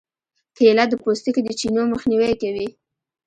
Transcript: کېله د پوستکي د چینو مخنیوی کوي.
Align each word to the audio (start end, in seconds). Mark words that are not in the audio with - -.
کېله 0.57 0.83
د 0.89 0.93
پوستکي 1.01 1.41
د 1.43 1.49
چینو 1.59 1.81
مخنیوی 1.91 2.33
کوي. 2.41 2.67